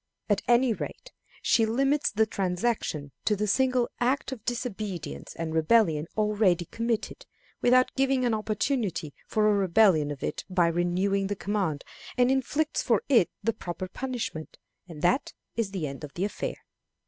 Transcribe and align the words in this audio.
At 0.29 0.41
any 0.47 0.73
rate, 0.73 1.11
she 1.43 1.63
limits 1.63 2.09
the 2.09 2.25
transaction 2.25 3.11
to 3.25 3.35
the 3.35 3.45
single 3.45 3.87
act 3.99 4.31
of 4.31 4.43
disobedience 4.45 5.35
and 5.35 5.53
rebellion 5.53 6.07
already 6.17 6.65
committed, 6.65 7.27
without 7.61 7.93
giving 7.93 8.25
an 8.25 8.33
opportunity 8.33 9.13
for 9.27 9.47
a 9.47 9.53
repetition 9.53 10.09
of 10.09 10.23
it 10.23 10.43
by 10.49 10.65
renewing 10.69 11.27
the 11.27 11.35
command, 11.35 11.83
and 12.17 12.31
inflicts 12.31 12.81
for 12.81 13.03
it 13.09 13.29
the 13.43 13.53
proper 13.53 13.87
punishment, 13.87 14.57
and 14.89 15.03
that 15.03 15.33
is 15.55 15.69
the 15.69 15.85
end 15.85 16.03
of 16.03 16.15
the 16.15 16.25
affair. 16.25 16.55